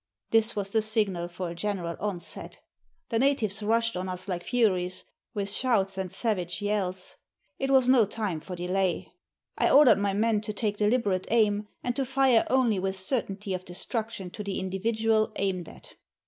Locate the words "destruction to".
13.63-14.43